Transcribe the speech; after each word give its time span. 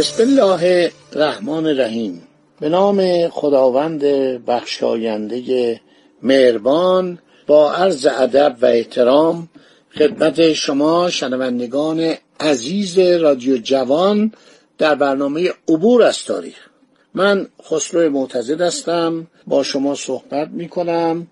بسم 0.00 0.22
الله 0.22 0.92
الرحمن 1.12 1.66
الرحیم. 1.66 2.22
به 2.60 2.68
نام 2.68 3.28
خداوند 3.28 4.04
بخشاینده 4.46 5.80
مهربان 6.22 7.18
با 7.46 7.72
عرض 7.72 8.06
ادب 8.06 8.56
و 8.62 8.66
احترام 8.66 9.48
خدمت 9.98 10.52
شما 10.52 11.10
شنوندگان 11.10 12.14
عزیز 12.40 12.98
رادیو 12.98 13.58
جوان 13.58 14.32
در 14.78 14.94
برنامه 14.94 15.50
عبور 15.68 16.02
از 16.02 16.24
تاریخ. 16.24 16.66
من 17.14 17.46
خسرو 17.64 18.10
معتزد 18.10 18.60
هستم 18.60 19.26
با 19.46 19.62
شما 19.62 19.94
صحبت 19.94 20.48
می 20.48 20.68
کنم 20.68 21.26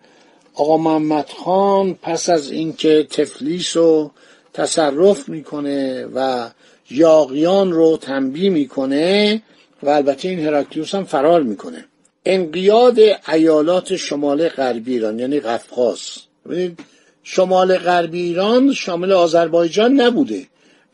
آقا 0.55 0.77
محمد 0.77 1.29
خان 1.45 1.95
پس 1.95 2.29
از 2.29 2.51
اینکه 2.51 3.07
تفلیس 3.11 3.77
رو 3.77 4.11
تصرف 4.53 5.29
می‌کنه 5.29 6.07
و 6.15 6.49
یاغیان 6.91 7.73
رو 7.73 7.97
تنبیه 7.97 8.51
می‌کنه 8.51 9.43
و 9.83 9.89
البته 9.89 10.29
این 10.29 10.47
هراکلیوس 10.47 10.95
هم 10.95 11.05
فرار 11.05 11.43
می‌کنه. 11.43 11.85
انقیاد 12.25 12.99
ایالات 13.33 13.97
شمال 13.97 14.49
غربی 14.49 14.93
ایران 14.93 15.19
یعنی 15.19 15.41
قفقاز. 15.41 16.01
ببینید 16.47 16.81
شمال 17.23 17.79
غربی 17.79 18.23
ایران 18.23 18.73
شامل 18.75 19.13
آذربایجان 19.13 20.01
نبوده. 20.01 20.47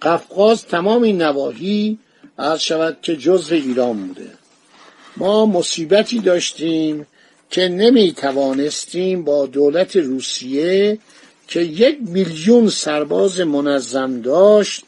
قفقاز 0.02 0.66
تمام 0.66 1.02
این 1.02 1.22
نواحی 1.22 1.98
از 2.38 2.64
شود 2.64 2.98
که 3.02 3.16
جزء 3.16 3.54
ایران 3.54 4.06
بوده. 4.06 4.30
ما 5.16 5.46
مصیبتی 5.46 6.18
داشتیم 6.18 7.06
که 7.50 7.68
نمی 7.68 8.12
توانستیم 8.12 9.24
با 9.24 9.46
دولت 9.46 9.96
روسیه 9.96 10.98
که 11.48 11.60
یک 11.60 11.98
میلیون 12.00 12.68
سرباز 12.68 13.40
منظم 13.40 14.20
داشت 14.20 14.84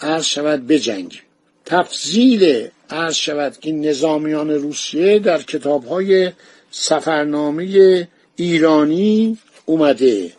عرض 0.00 0.24
شود 0.24 0.66
بجنگیم 0.66 1.22
تفضیل 1.66 2.68
عرض 2.90 3.14
شود 3.14 3.58
که 3.60 3.72
نظامیان 3.72 4.50
روسیه 4.50 5.18
در 5.18 5.42
کتاب 5.42 5.84
های 5.84 6.32
سفرنامه 6.70 8.08
ایرانی 8.36 9.38
اومده. 9.66 10.32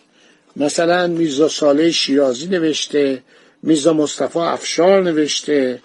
مثلا 0.55 1.07
میرزا 1.07 1.47
صالح 1.47 1.89
شیرازی 1.89 2.47
نوشته 2.47 3.23
میرزا 3.63 3.93
مصطفی 3.93 4.39
افشار 4.39 5.03
نوشته 5.03 5.81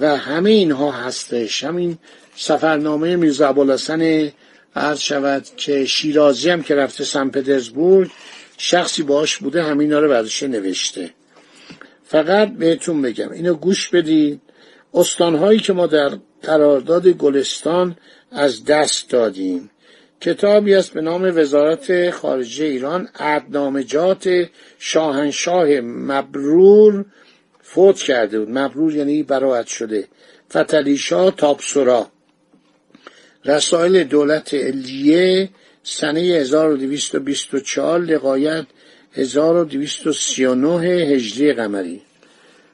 و 0.00 0.16
همه 0.16 0.50
اینها 0.50 0.90
هستش. 0.90 1.64
همین 1.64 1.98
سفرنامه 2.36 3.16
میرزا 3.16 3.48
ابوالحسن 3.48 4.32
عرض 4.76 4.98
شود 4.98 5.46
که 5.56 5.84
شیرازی 5.84 6.50
هم 6.50 6.62
که 6.62 6.74
رفته 6.74 7.04
سن 7.04 7.28
پترزبورگ 7.28 8.10
شخصی 8.58 9.02
باش 9.02 9.36
بوده 9.36 9.62
همینا 9.62 9.98
رو 9.98 10.08
برداشته 10.08 10.48
نوشته. 10.48 11.10
فقط 12.12 12.48
بهتون 12.48 13.02
بگم 13.02 13.32
اینو 13.32 13.54
گوش 13.54 13.88
بدید 13.88 14.40
استانهایی 14.94 15.58
که 15.58 15.72
ما 15.72 15.86
در 15.86 16.10
قرارداد 16.42 17.08
گلستان 17.08 17.96
از 18.30 18.64
دست 18.64 19.10
دادیم. 19.10 19.70
کتابی 20.20 20.74
است 20.74 20.92
به 20.92 21.00
نام 21.00 21.38
وزارت 21.38 22.10
خارجه 22.10 22.64
ایران 22.64 23.08
عدنامجات 23.18 24.48
شاهنشاه 24.78 25.80
مبرور 25.80 27.04
فوت 27.62 27.96
کرده 27.96 28.38
بود. 28.38 28.58
مبرور 28.58 28.94
یعنی 28.94 29.22
براعت 29.22 29.66
شده. 29.66 30.08
فتلیشا 30.50 31.30
تابسورا. 31.30 32.06
رسائل 33.44 34.04
دولت 34.04 34.54
الیه 34.54 35.50
سنه 35.82 36.20
1224 36.20 38.00
لقایت 38.00 38.66
1239 39.14 40.86
هجری 40.86 41.52
قمری. 41.52 42.02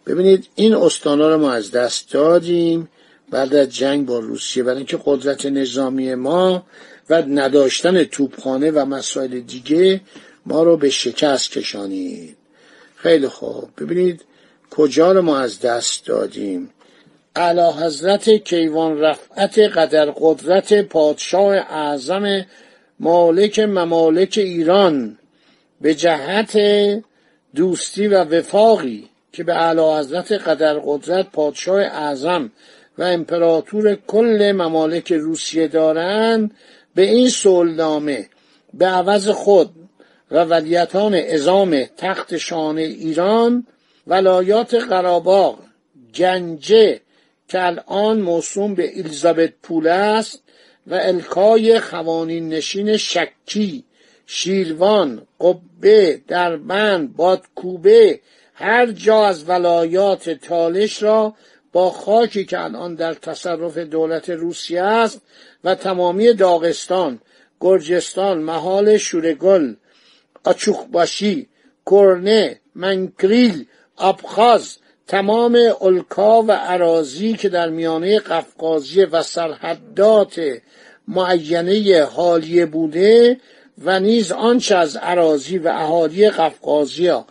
ببینید 0.06 0.48
این 0.54 0.74
استانا 0.74 1.34
رو 1.34 1.38
ما 1.40 1.52
از 1.52 1.70
دست 1.70 2.12
دادیم 2.12 2.88
بعد 3.30 3.54
از 3.54 3.68
جنگ 3.68 4.06
با 4.06 4.18
روسیه 4.18 4.62
برای 4.62 4.76
اینکه 4.76 4.98
قدرت 5.04 5.46
نظامی 5.46 6.14
ما 6.14 6.66
و 7.10 7.22
نداشتن 7.22 8.04
توپخانه 8.04 8.70
و 8.70 8.84
مسائل 8.84 9.40
دیگه 9.40 10.00
ما 10.46 10.62
رو 10.62 10.76
به 10.76 10.90
شکست 10.90 11.50
کشانید. 11.50 12.36
خیلی 12.96 13.28
خوب. 13.28 13.68
ببینید 13.78 14.24
کجا 14.70 15.12
رو 15.12 15.22
ما 15.22 15.38
از 15.38 15.60
دست 15.60 16.06
دادیم؟ 16.06 16.70
اعلی 17.36 17.84
حضرت 17.84 18.30
کیوان 18.30 18.98
رفعت 18.98 19.58
قدر 19.58 20.10
قدرت 20.16 20.82
پادشاه 20.82 21.54
اعظم 21.54 22.46
مالک 23.00 23.58
ممالک 23.58 24.34
ایران. 24.42 25.17
به 25.80 25.94
جهت 25.94 26.58
دوستی 27.54 28.06
و 28.06 28.24
وفاقی 28.24 29.08
که 29.32 29.44
به 29.44 29.54
اعلی 29.54 29.98
حضرت 29.98 30.32
قدر 30.32 30.78
قدرت 30.78 31.30
پادشاه 31.32 31.80
اعظم 31.80 32.50
و 32.98 33.02
امپراتور 33.02 33.94
کل 33.94 34.52
ممالک 34.56 35.12
روسیه 35.12 35.68
دارند 35.68 36.54
به 36.94 37.02
این 37.02 37.28
سولنامه 37.28 38.28
به 38.74 38.86
عوض 38.86 39.28
خود 39.28 39.70
و 40.30 40.44
ولیتان 40.44 41.14
ازام 41.14 41.84
تخت 41.96 42.36
شانه 42.36 42.82
ایران 42.82 43.66
ولایات 44.06 44.74
قراباغ 44.74 45.58
گنجه 46.14 47.00
که 47.48 47.66
الان 47.66 48.20
موسوم 48.20 48.74
به 48.74 48.98
الیزابت 48.98 49.52
پول 49.62 49.86
است 49.86 50.42
و 50.86 50.94
الکای 50.94 51.80
خوانین 51.80 52.48
نشین 52.48 52.96
شکی 52.96 53.84
شیروان 54.30 55.26
قبه 55.40 56.20
دربند 56.28 57.16
بادکوبه 57.16 58.20
هر 58.54 58.86
جا 58.86 59.26
از 59.26 59.48
ولایات 59.48 60.30
تالش 60.30 61.02
را 61.02 61.34
با 61.72 61.90
خاکی 61.90 62.44
که 62.44 62.60
الان 62.60 62.94
در 62.94 63.14
تصرف 63.14 63.78
دولت 63.78 64.30
روسیه 64.30 64.82
است 64.82 65.20
و 65.64 65.74
تمامی 65.74 66.32
داغستان 66.32 67.20
گرجستان 67.60 68.38
محال 68.38 68.96
شورگل 68.96 69.74
آچوخباشی 70.44 71.48
کرنه 71.90 72.60
منکریل 72.74 73.66
ابخاز 73.98 74.76
تمام 75.06 75.58
الکا 75.80 76.42
و 76.42 76.52
عراضی 76.52 77.32
که 77.32 77.48
در 77.48 77.68
میانه 77.68 78.18
قفقازی 78.18 79.04
و 79.04 79.22
سرحدات 79.22 80.40
معینه 81.08 82.02
حالیه 82.04 82.66
بوده 82.66 83.40
و 83.84 84.00
نیز 84.00 84.32
آنچه 84.32 84.76
از 84.76 84.96
عراضی 84.96 85.58
و 85.58 85.68
اهالی 85.68 86.30
قفقازیا 86.30 87.26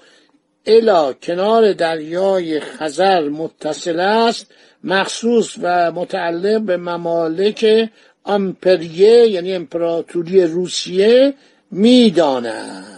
الا 0.65 1.13
کنار 1.13 1.73
دریای 1.73 2.59
خزر 2.59 3.29
متصل 3.29 3.99
است 3.99 4.47
مخصوص 4.83 5.55
و 5.61 5.91
متعلق 5.91 6.61
به 6.61 6.77
ممالک 6.77 7.89
امپریه 8.25 9.27
یعنی 9.27 9.53
امپراتوری 9.53 10.43
روسیه 10.43 11.33
می‌دانند 11.71 12.96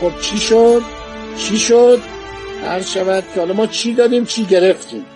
خب 0.00 0.20
چی 0.20 0.38
شد؟ 0.38 0.82
چی 1.38 1.58
شد؟ 1.58 1.98
هر 2.64 2.82
شود 2.82 3.24
که 3.34 3.40
حالا 3.40 3.54
ما 3.54 3.66
چی 3.66 3.94
دادیم 3.94 4.24
چی 4.24 4.44
گرفتیم؟ 4.44 5.06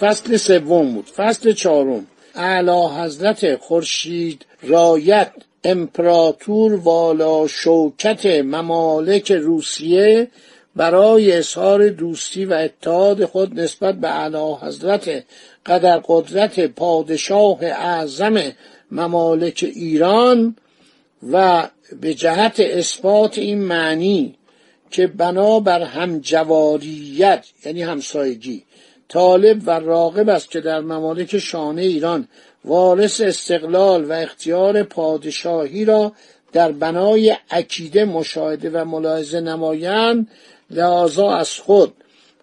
فصل 0.00 0.36
سوم 0.36 0.94
بود 0.94 1.10
فصل 1.16 1.52
چهارم. 1.52 2.06
اعلی 2.34 2.86
حضرت 2.98 3.56
خورشید 3.56 4.46
رایت 4.62 5.32
امپراتور 5.64 6.74
والا 6.74 7.46
شوکت 7.46 8.26
ممالک 8.26 9.32
روسیه 9.32 10.28
برای 10.76 11.32
اظهار 11.32 11.88
دوستی 11.88 12.44
و 12.44 12.54
اتحاد 12.54 13.24
خود 13.24 13.60
نسبت 13.60 13.94
به 13.94 14.08
اعلی 14.08 14.54
حضرت 14.62 15.24
قدر 15.66 16.00
قدرت 16.08 16.60
پادشاه 16.60 17.58
اعظم 17.62 18.42
ممالک 18.90 19.72
ایران 19.74 20.56
و 21.32 21.68
به 22.00 22.14
جهت 22.14 22.60
اثبات 22.60 23.38
این 23.38 23.58
معنی 23.58 24.34
که 24.90 25.06
بنا 25.06 25.60
بر 25.60 25.82
همجواریت 25.82 27.46
یعنی 27.64 27.82
همسایگی 27.82 28.62
طالب 29.08 29.62
و 29.66 29.70
راقب 29.70 30.28
است 30.28 30.50
که 30.50 30.60
در 30.60 30.80
ممالک 30.80 31.38
شانه 31.38 31.82
ایران 31.82 32.28
وارث 32.64 33.20
استقلال 33.20 34.04
و 34.04 34.12
اختیار 34.12 34.82
پادشاهی 34.82 35.84
را 35.84 36.12
در 36.52 36.72
بنای 36.72 37.36
عکیده 37.50 38.04
مشاهده 38.04 38.70
و 38.70 38.84
ملاحظه 38.84 39.40
نمایند 39.40 40.30
لحاظا 40.70 41.36
از 41.36 41.50
خود 41.50 41.94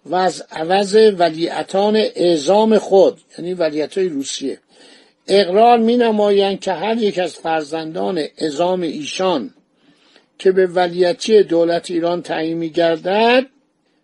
و 0.06 0.14
از 0.14 0.44
عوض 0.50 0.96
ولیعتان 1.18 1.96
اعزام 1.96 2.78
خود 2.78 3.20
یعنی 3.38 3.54
ولیعت 3.54 3.98
روسیه. 3.98 4.58
اقرار 5.28 5.78
می 5.78 5.96
نمایند 5.96 6.60
که 6.60 6.72
هر 6.72 6.96
یک 6.96 7.18
از 7.18 7.34
فرزندان 7.34 8.24
ازام 8.38 8.80
ایشان 8.80 9.54
که 10.38 10.52
به 10.52 10.66
ولیتی 10.66 11.42
دولت 11.42 11.90
ایران 11.90 12.22
تعیین 12.22 12.58
می 12.58 12.70
گردد 12.70 13.46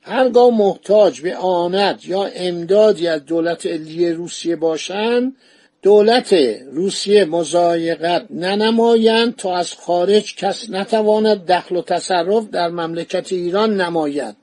هرگاه 0.02 0.50
محتاج 0.50 1.20
به 1.20 1.36
آنت 1.36 2.08
یا 2.08 2.24
امدادی 2.24 3.08
از 3.08 3.24
دولت 3.24 3.66
علیه 3.66 4.12
روسیه 4.12 4.56
باشند 4.56 5.36
دولت 5.82 6.32
روسیه 6.72 7.24
مزایقت 7.24 8.26
ننمایند 8.30 9.36
تا 9.36 9.56
از 9.56 9.74
خارج 9.74 10.36
کس 10.36 10.70
نتواند 10.70 11.46
دخل 11.46 11.76
و 11.76 11.82
تصرف 11.82 12.50
در 12.50 12.68
مملکت 12.68 13.32
ایران 13.32 13.80
نماید 13.80 14.36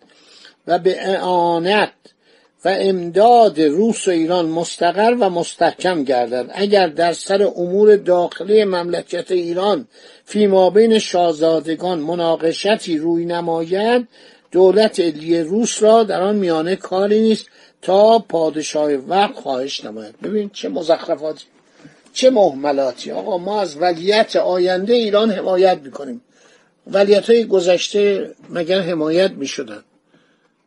و 0.68 0.80
به 0.80 1.10
اعانت 1.10 1.92
و 2.66 2.70
امداد 2.80 3.62
روس 3.62 4.08
و 4.08 4.12
ایران 4.12 4.46
مستقر 4.46 5.16
و 5.20 5.30
مستحکم 5.30 6.04
گردد. 6.04 6.52
اگر 6.54 6.88
در 6.88 7.14
سر 7.14 7.44
امور 7.44 7.96
داخلی 7.96 8.64
مملکت 8.64 9.32
ایران 9.32 9.88
فیما 10.26 10.70
بین 10.70 11.00
شاهزادگان 11.00 12.00
مناقشتی 12.00 12.98
روی 12.98 13.26
نماید 13.26 14.08
دولت 14.52 15.00
علی 15.00 15.40
روس 15.40 15.84
را 15.84 16.04
در 16.04 16.22
آن 16.22 16.36
میانه 16.36 16.76
کاری 16.76 17.22
نیست 17.22 17.46
تا 17.82 18.20
پادشاه 18.20 18.92
وقت 18.94 19.36
خواهش 19.36 19.86
نماید. 19.86 20.22
ببین 20.24 20.50
چه 20.50 20.70
مزخرفاتی 20.70 21.46
چه 22.14 22.30
محملاتی. 22.30 23.12
آقا 23.12 23.38
ما 23.38 23.62
از 23.62 23.82
ولیت 23.82 24.36
آینده 24.36 24.94
ایران 24.94 25.32
حمایت 25.32 25.80
می‌کنیم. 25.84 26.22
ولیت 26.88 27.30
های 27.30 27.46
گذشته 27.46 28.32
مگر 28.50 28.80
حمایت 28.80 29.32
می‌شدن؟ 29.32 29.84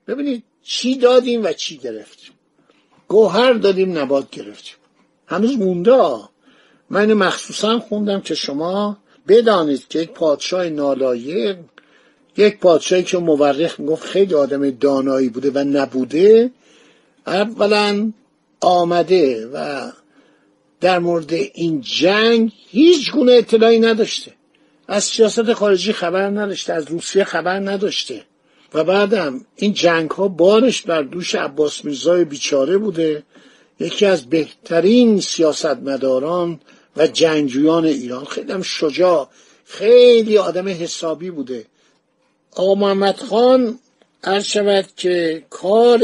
ببینید 0.09 0.43
چی 0.63 0.95
دادیم 0.95 1.45
و 1.45 1.53
چی 1.53 1.79
گرفتیم. 1.79 2.33
گوهر 3.09 3.53
دادیم 3.53 3.99
نبات 3.99 4.31
گرفتیم. 4.31 4.75
هنوز 5.27 5.59
مونده. 5.59 6.31
من 6.91 7.13
مخصوصا 7.13 7.79
خوندم 7.79 8.21
که 8.21 8.35
شما 8.35 8.99
بدانید 9.29 9.89
که 9.89 9.99
یک 9.99 10.11
پادشاه 10.11 10.69
نالایق 10.69 11.59
یک 12.37 12.59
پادشاهی 12.59 13.03
که 13.03 13.19
مورخ 13.19 13.81
می‌گفت 13.81 14.07
خیلی 14.07 14.35
آدم 14.35 14.71
دانایی 14.71 15.29
بوده 15.29 15.51
و 15.51 15.59
نبوده 15.59 16.51
اولا 17.27 18.13
آمده 18.61 19.47
و 19.47 19.91
در 20.81 20.99
مورد 20.99 21.33
این 21.33 21.81
جنگ 21.81 22.53
هیچ 22.69 23.13
گونه 23.13 23.33
اطلاعی 23.33 23.81
نداشته. 23.81 24.33
از 24.89 25.05
سیاست 25.05 25.53
خارجی 25.53 25.93
خبر 25.93 26.31
نداشته 26.31 26.73
از 26.73 26.91
روسیه 26.91 27.25
خبر 27.25 27.59
نداشته. 27.59 28.25
و 28.75 28.85
بعدم 28.85 29.45
این 29.57 29.73
جنگ 29.73 30.11
ها 30.11 30.29
بارش 30.29 30.83
بر 30.83 31.03
دوش 31.03 31.35
عباس 31.35 31.85
میرزای 31.85 32.25
بیچاره 32.25 32.79
بوده 32.79 33.23
یکی 33.81 34.07
از 34.07 34.27
بهترین 34.27 35.21
سیاستمداران 35.21 36.61
و 36.97 37.07
جنگجویان 37.07 37.85
ایران. 37.85 38.25
خیلی 38.25 38.53
هم 38.53 38.63
شجاع 38.63 39.29
خیلی 39.65 40.39
آدم 40.39 40.69
حسابی 40.69 41.31
بوده. 41.31 41.67
آقا 42.57 42.75
محمد 42.75 43.17
خان 43.17 43.79
عرض 44.25 44.45
شود 44.45 44.87
که 44.97 45.45
کار 45.51 46.01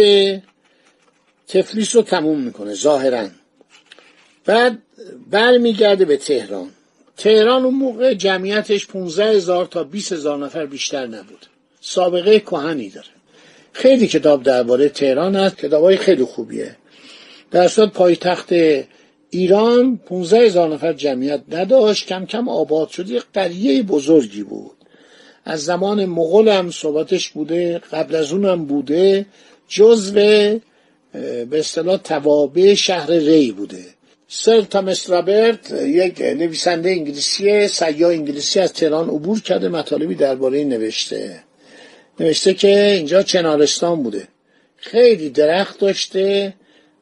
تفلیس 1.49 1.97
رو 1.97 2.03
تموم 2.03 2.41
می‌کنه 2.41 2.75
ظاهرا. 2.75 3.29
بعد 4.45 4.83
برمیگرده 5.31 6.05
به 6.05 6.17
تهران. 6.17 6.71
تهران 7.17 7.65
اون 7.65 7.75
موقع 7.75 8.15
جمعیتش 8.15 8.87
15 8.87 9.25
هزار 9.25 9.67
تا 9.67 9.85
20 9.85 10.13
هزار 10.13 10.39
نفر 10.39 10.67
بیشتر 10.67 11.07
نبود. 11.07 11.47
سابقه 11.89 12.41
کهنی 12.41 12.89
داره. 12.89 13.07
خیلی 13.73 14.07
کتاب 14.07 14.43
درباره 14.43 14.89
تهران 14.89 15.37
هست 15.37 15.57
کتابای 15.57 15.97
خیلی 15.97 16.25
خوبیه. 16.25 16.77
در 17.51 17.69
صورت 17.69 17.93
پایتخت 17.93 18.53
ایران 19.31 19.97
15 19.97 20.39
هزار 20.39 20.75
نفر 20.75 20.93
جمعیت 20.93 21.41
نداشت 21.49 22.07
کم 22.07 22.27
کم 22.27 22.49
آباد 22.49 22.89
شد 22.89 23.11
یک 23.11 23.23
قریه 23.35 23.83
بزرگی 23.83 24.43
بود. 24.43 24.77
از 25.45 25.65
زمان 25.65 26.05
مغول 26.05 26.49
هم 26.49 26.71
صحبتش 26.71 27.29
بوده 27.29 27.79
قبل 27.79 28.15
از 28.15 28.33
اون 28.33 28.45
هم 28.45 28.65
بوده. 28.65 29.27
جزو 29.69 30.13
به 31.51 31.59
اصطلاح 31.59 31.97
توابع 31.97 32.75
شهر 32.75 33.11
ری 33.11 33.53
بوده. 33.53 33.85
سر 34.29 34.61
تامس 34.61 35.11
رابرت 35.11 35.71
یک 35.71 36.21
نویسنده 36.21 36.91
انگلیسی 36.91 37.69
سیاه 37.69 38.11
انگلیسی 38.11 38.61
از 38.61 38.73
تهران 38.73 39.09
عبور 39.09 39.41
کرده 39.41 39.69
مطالبی 39.69 40.15
درباره 40.15 40.65
نوشته. 40.65 41.47
نوشته 42.21 42.55
که 42.55 42.91
اینجا 42.91 43.23
چنارستان 43.23 44.03
بوده. 44.03 44.29
خیلی 44.77 45.31
درخت 45.31 45.79
داشته 45.79 46.55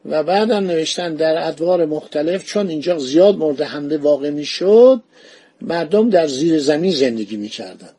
و 0.04 0.22
بعدم 0.22 0.66
نوشتن 0.66 1.14
در 1.14 1.48
ادوار 1.48 1.84
مختلف 1.84 2.44
چون 2.44 2.68
اینجا 2.68 2.98
زیاد 2.98 3.36
مورد 3.36 3.62
حمله 3.62 3.96
واقع 3.96 4.30
می‌شد 4.30 5.02
مردم 5.60 6.10
در 6.10 6.26
زیر 6.26 6.58
زمین 6.58 6.92
زندگی 6.92 7.36
می‌کردند. 7.36 7.94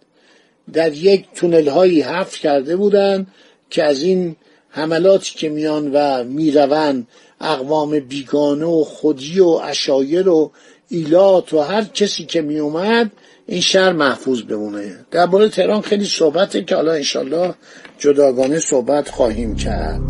در 0.74 0.94
یک 0.94 1.26
تونل 1.36 1.68
هایی 1.68 2.02
حفر 2.02 2.40
کرده 2.40 2.76
بودند 2.76 3.28
که 3.70 3.84
از 3.84 4.04
این 4.04 4.36
حملاتی 4.70 5.36
که 5.36 5.50
میان 5.50 5.92
و 5.94 6.24
می‌روند 6.24 7.08
اقوام 7.42 8.00
بیگانه 8.00 8.66
و 8.66 8.84
خودی 8.84 9.40
و 9.40 9.48
اشایر 9.48 10.30
و 10.30 10.52
ایلات 10.90 11.54
و 11.54 11.60
هر 11.60 11.84
کسی 11.84 12.26
که 12.26 12.42
میومد 12.42 13.12
این 13.48 13.62
شهر 13.62 13.92
محفوظ 13.92 14.42
بمونه. 14.42 15.06
در 15.12 15.48
تهران 15.48 15.82
خیلی 15.82 16.06
صحبته 16.06 16.64
که 16.64 16.76
حالا 16.76 16.94
انشالله 16.94 17.54
جداگانه 18.00 18.60
صحبت 18.60 19.10
خواهیم 19.10 19.56
کرد. 19.56 20.02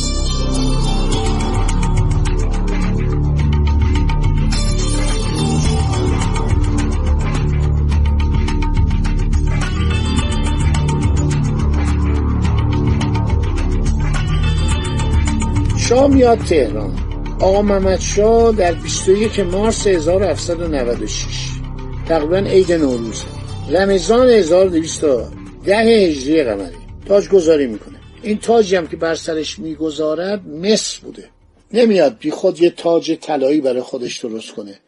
شاه 15.77 16.07
میاد 16.07 16.39
تهران. 16.39 17.04
آقا 17.39 17.61
محمد 17.61 17.99
شاه 17.99 18.51
در 18.55 18.73
21 18.73 19.39
مارس 19.39 19.87
1796 19.87 21.25
تقریبا 22.07 22.37
عید 22.37 22.71
نوروز. 22.71 23.23
رمضان 23.69 24.29
1210 24.29 25.75
هجری 25.75 26.43
قمری. 26.43 26.75
تاج 27.07 27.29
گذاری 27.29 27.67
می‌کنه. 27.67 27.95
این 28.21 28.37
تاجی 28.37 28.75
هم 28.75 28.87
که 28.87 28.97
بر 28.97 29.15
سرش 29.15 29.59
می‌گذارد 29.59 30.47
مصر 30.47 30.99
بوده. 31.01 31.29
نمیاد 31.73 32.17
بی 32.19 32.31
خود 32.31 32.61
یه 32.61 32.69
تاج 32.69 33.17
طلایی 33.21 33.61
برای 33.61 33.81
خودش 33.81 34.17
درست 34.17 34.51
کنه. 34.51 34.79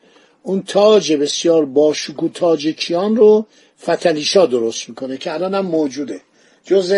اون 0.43 0.63
تاج 0.63 1.13
بسیار 1.13 1.65
باشکوه 1.65 2.31
تاج 2.33 2.67
کیان 2.67 3.15
رو 3.15 3.45
فتلیشا 3.83 4.45
درست 4.45 4.89
می‌کنه 4.89 5.17
که 5.17 5.33
الان 5.33 5.53
هم 5.53 5.65
موجوده. 5.65 6.21
جز 6.63 6.93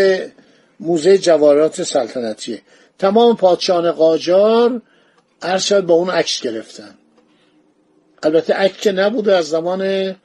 موزه 0.79 1.17
جواهرات 1.17 1.83
سلطنتیه. 1.83 2.61
تمام 2.99 3.35
پادشاهان 3.35 3.91
قاجار 3.91 4.81
ارشد 5.41 5.81
با 5.81 5.93
اون 5.93 6.09
عکس 6.09 6.41
گرفتن. 6.41 6.95
البته 8.23 8.53
عکس 8.53 8.87
نبوده 8.87 9.35
از 9.35 9.49
زمان 9.49 10.15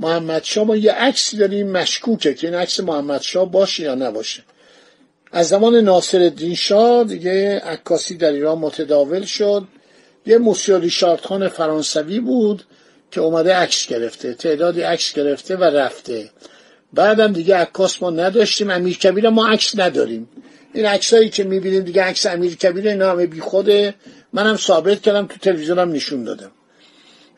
محمد 0.00 0.44
شاه 0.44 0.64
ما 0.64 0.76
یه 0.76 0.92
عکسی 0.92 1.36
داریم 1.36 1.70
مشکوکه 1.70 2.34
که 2.34 2.46
این 2.46 2.56
عکس 2.56 2.80
محمد 2.80 3.20
شاه 3.20 3.52
باشه 3.52 3.82
یا 3.82 3.94
نباشه. 3.94 4.42
از 5.32 5.48
زمان 5.48 5.74
ناصر 5.74 6.18
الدین 6.18 6.54
شاه 6.54 7.04
دیگه 7.04 7.58
عکاسی 7.58 8.16
در 8.16 8.32
ایران 8.32 8.58
متداول 8.58 9.24
شد. 9.24 9.64
یه 10.26 10.38
موسیو 10.38 10.78
ریشارد 10.78 11.48
فرانسوی 11.48 12.20
بود 12.20 12.62
که 13.10 13.20
اومده 13.20 13.54
عکس 13.54 13.86
گرفته 13.86 14.34
تعدادی 14.34 14.82
عکس 14.82 15.12
گرفته 15.12 15.56
و 15.56 15.64
رفته. 15.64 16.30
بعدم 16.92 17.32
دیگه 17.32 17.56
عکاس 17.56 18.02
ما 18.02 18.10
نداشتیم 18.10 18.70
امیر 18.70 18.98
کبیر 18.98 19.28
ما 19.28 19.48
عکس 19.48 19.78
نداریم. 19.78 20.28
این 20.72 20.86
عکسایی 20.86 21.28
که 21.28 21.44
می‌بینیم 21.44 21.82
دیگه 21.82 22.02
عکس 22.02 22.26
امیر 22.26 22.56
کبیر 22.56 22.94
نامه 22.94 23.26
بی 23.26 23.40
خوده 23.40 23.94
منم 24.32 24.56
ثابت 24.56 25.02
کردم 25.02 25.26
تو 25.26 25.38
تلویزیونم 25.38 25.92
نشون 25.92 26.24
دادم 26.24 26.50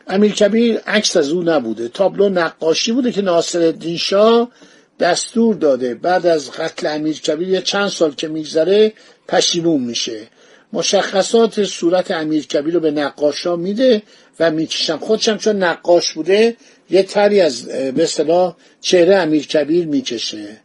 امیر 0.07 0.31
کبیر 0.31 0.77
عکس 0.77 1.17
از 1.17 1.31
او 1.31 1.43
نبوده. 1.43 1.87
تابلو 1.87 2.29
نقاشی 2.29 2.91
بوده 2.91 3.11
که 3.11 3.21
ناصر 3.21 3.73
شاه 3.97 4.51
دستور 4.99 5.55
داده. 5.55 5.95
بعد 5.95 6.25
از 6.25 6.51
قتل 6.51 6.87
امیر 6.87 7.21
کبیر 7.21 7.49
یه 7.49 7.61
چند 7.61 7.87
سال 7.87 8.15
که 8.15 8.27
میگذره 8.27 8.93
پشیمون 9.27 9.81
میشه. 9.81 10.27
مشخصات 10.73 11.63
صورت 11.63 12.11
امیر 12.11 12.47
کبیر 12.47 12.73
رو 12.73 12.79
به 12.79 12.91
نقاشا 12.91 13.55
میده 13.55 14.01
و 14.39 14.51
می‌کشم. 14.51 14.97
خودشم 14.97 15.37
چون 15.37 15.63
نقاش 15.63 16.13
بوده 16.13 16.57
یه 16.89 17.03
تری 17.03 17.41
از 17.41 17.65
به 17.65 18.03
اصطلاح 18.03 18.55
چهره 18.81 19.15
امیر 19.15 19.47
کبیر 19.47 19.85
می‌کشه. 19.85 20.57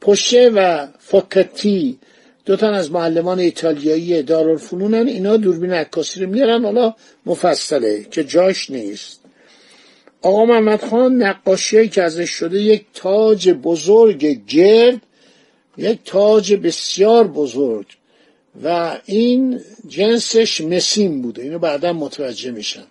پشه 0.00 0.50
و 0.54 0.86
فوکتی 0.98 1.98
دو 2.48 2.56
تن 2.56 2.74
از 2.74 2.92
معلمان 2.92 3.38
ایتالیایی 3.38 4.22
دارالفنونن 4.22 5.08
اینا 5.08 5.36
دوربین 5.36 5.72
عکاسی 5.72 6.20
رو 6.20 6.30
میارن 6.30 6.64
حالا 6.64 6.94
مفصله 7.26 8.06
که 8.10 8.24
جاش 8.24 8.70
نیست. 8.70 9.20
آقا 10.22 10.44
محمد 10.44 10.84
خان 10.84 11.22
نقاشی 11.22 11.88
که 11.88 12.02
ازش 12.02 12.30
شده 12.30 12.60
یک 12.60 12.84
تاج 12.94 13.50
بزرگ 13.50 14.46
گرد 14.46 15.00
یک 15.76 15.98
تاج 16.04 16.54
بسیار 16.54 17.26
بزرگ 17.26 17.86
و 18.64 18.96
این 19.04 19.60
جنسش 19.88 20.60
مسیم 20.60 21.22
بوده 21.22 21.42
اینو 21.42 21.58
بعدا 21.58 21.92
متوجه 21.92 22.50
میشن. 22.50 22.86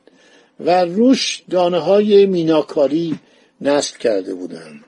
و 0.60 0.86
روش 0.86 1.44
دانه 1.50 1.80
های 1.80 2.26
میناکاری 2.26 3.20
نصب 3.62 3.98
کرده 3.98 4.34
بودن. 4.34 4.82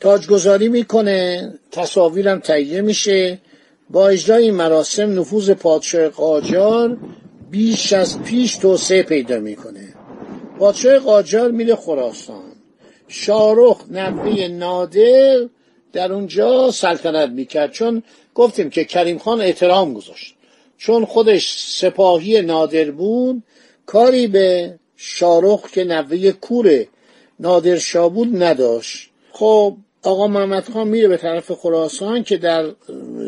تاجگذاری 0.00 0.68
می‌کنه 0.68 1.52
تصاویرم 1.70 2.40
تهیه 2.40 2.80
میشه. 2.80 3.38
با 3.90 4.08
اجرای 4.08 4.44
این 4.44 4.54
مراسم 4.54 5.20
نفوذ 5.20 5.50
پادشاه 5.50 6.08
قاجار 6.08 6.96
بیش 7.50 7.92
از 7.92 8.22
پیش 8.22 8.56
توسعه 8.56 9.02
پیدا 9.02 9.40
می‌کنه. 9.40 9.94
پادشاه 10.58 10.98
قاجار 10.98 11.50
میره 11.50 11.74
خراسان. 11.74 12.52
شارخ 13.08 13.80
نبه 13.90 14.48
نادر 14.48 15.48
در 15.92 16.12
اونجا 16.12 16.70
سلطنت 16.70 17.30
می‌کرد. 17.30 17.72
چون 17.72 18.02
گفتیم 18.34 18.70
که 18.70 18.84
کریم 18.84 19.18
خان 19.18 19.40
احترام 19.40 19.94
گذاشت. 19.94 20.34
چون 20.78 21.04
خودش 21.04 21.56
سپاهی 21.58 22.42
نادر 22.42 22.90
بود 22.90 23.42
کاری 23.86 24.26
به 24.26 24.78
شارخ 24.96 25.70
که 25.70 25.84
نوه 25.84 26.32
کوره 26.32 26.88
نادر 27.40 27.78
شاه 27.78 28.08
بود 28.08 28.42
نداشت. 28.42 29.10
خب 29.32 29.76
آقا 30.06 30.26
محمد 30.26 30.68
خان 30.72 30.88
میره 30.88 31.08
به 31.08 31.16
طرف 31.16 31.52
خراسان 31.52 32.22
که 32.22 32.36
در 32.36 32.64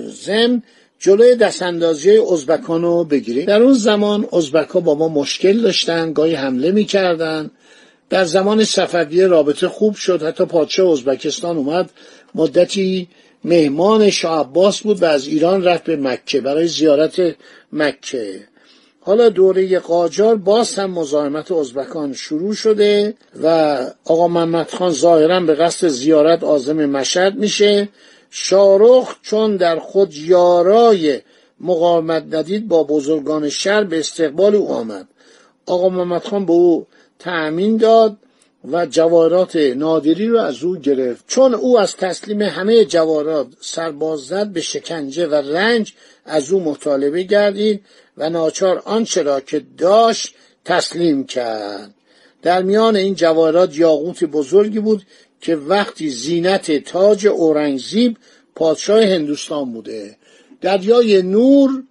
زم 0.06 0.62
جلوی 0.98 1.34
دستاندازی 1.34 2.18
ازبکان 2.18 2.82
رو 2.82 3.04
بگیره 3.04 3.44
در 3.44 3.62
اون 3.62 3.72
زمان 3.72 4.28
ازبک 4.32 4.72
با 4.72 4.94
ما 4.94 5.08
مشکل 5.08 5.60
داشتن 5.60 6.12
گاهی 6.12 6.34
حمله 6.34 6.72
می‌کردن. 6.72 7.50
در 8.10 8.24
زمان 8.24 8.64
صفویه 8.64 9.26
رابطه 9.26 9.68
خوب 9.68 9.94
شد. 9.94 10.22
حتی 10.22 10.44
پادشاه 10.44 10.92
ازبکستان 10.92 11.56
اومد. 11.56 11.90
مدتی 12.34 13.08
مهمان 13.44 14.10
شاه 14.10 14.40
عباس 14.40 14.80
بود 14.80 15.02
و 15.02 15.04
از 15.04 15.26
ایران 15.26 15.64
رفت 15.64 15.84
به 15.84 15.96
مکه 15.96 16.40
برای 16.40 16.66
زیارت 16.66 17.34
مکه. 17.72 18.40
حالا 19.08 19.28
دوره 19.28 19.78
قاجار 19.78 20.36
باز 20.36 20.74
هم 20.74 20.90
مزاحمت 20.90 21.52
ازبکان 21.52 22.12
شروع 22.12 22.54
شده 22.54 23.14
و 23.42 23.46
آقا 24.04 24.28
محمد 24.28 24.70
خان 24.70 24.92
ظاهرا 24.92 25.40
به 25.40 25.54
قصد 25.54 25.88
زیارت 25.88 26.44
آزم 26.44 26.84
مشهد 26.84 27.34
میشه. 27.34 27.88
شارخ 28.30 29.14
چون 29.22 29.56
در 29.56 29.78
خود 29.78 30.14
یارای 30.14 31.20
مقاومت 31.60 32.34
ندید 32.34 32.68
با 32.68 32.84
بزرگان 32.84 33.48
شهر 33.48 33.84
به 33.84 33.98
استقبال 33.98 34.54
او 34.54 34.72
آمد. 34.72 35.08
آقا 35.66 35.88
محمد 35.88 36.24
خان 36.24 36.46
به 36.46 36.52
او 36.52 36.86
تأمین 37.18 37.76
داد. 37.76 38.16
و 38.64 38.86
جواهرات 38.86 39.56
نادری 39.56 40.26
رو 40.26 40.38
از 40.38 40.64
او 40.64 40.76
گرفت. 40.76 41.24
چون 41.28 41.54
او 41.54 41.78
از 41.78 41.96
تسلیم 41.96 42.42
همه 42.42 42.84
جواهرات 42.84 43.46
سرباز 43.60 44.20
زد 44.20 44.46
به 44.46 44.60
شکنجه 44.60 45.26
و 45.26 45.34
رنج 45.34 45.94
از 46.24 46.52
او 46.52 46.60
مطالبه 46.60 47.22
گردید 47.22 47.84
و 48.16 48.30
ناچار 48.30 48.82
آنچه 48.84 49.22
را 49.22 49.40
که 49.40 49.62
داشت 49.78 50.34
تسلیم 50.64 51.26
کرد. 51.26 51.94
در 52.42 52.62
میان 52.62 52.96
این 52.96 53.14
جواهرات 53.14 53.78
یاقوت 53.78 54.24
بزرگی 54.24 54.80
بود 54.80 55.02
که 55.40 55.56
وقتی 55.56 56.10
زینت 56.10 56.84
تاج 56.84 57.26
اورنگزیب 57.26 58.16
پادشاه 58.54 59.02
هندوستان 59.02 59.72
بوده. 59.72 60.16
دریای 60.60 61.22
نور 61.22 61.82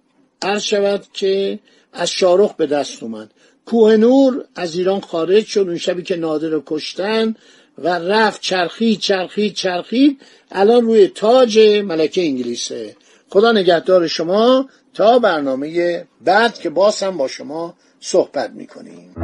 عرض 0.42 0.62
شود 0.62 1.04
که 1.12 1.58
از 1.92 2.10
شارخ 2.10 2.54
به 2.54 2.66
دست 2.66 3.02
اومد. 3.02 3.30
کوه 3.68 3.96
نور 3.96 4.44
از 4.54 4.74
ایران 4.74 5.00
خارج 5.00 5.46
شد 5.46 5.60
اون 5.60 5.78
شبی 5.78 6.02
که 6.02 6.16
نادر 6.16 6.48
رو 6.48 6.62
کشتن 6.66 7.34
و 7.78 7.88
رفت 7.88 8.40
چرخید 8.40 9.00
چرخید 9.00 9.54
چرخید 9.54 10.20
الان 10.52 10.84
روی 10.84 11.08
تاج 11.08 11.58
ملکه 11.58 12.20
انگلیسه. 12.20 12.96
خدا 13.28 13.52
نگهدار 13.52 14.06
شما 14.06 14.68
تا 14.94 15.18
برنامه 15.18 16.04
بعد 16.24 16.58
که 16.58 16.70
باز 16.70 17.02
با 17.02 17.28
شما 17.28 17.74
صحبت 18.00 18.50
می‌کنیم. 18.50 19.14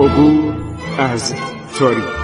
عبور 0.00 0.54
از 0.98 1.34
تاریخ. 1.78 2.23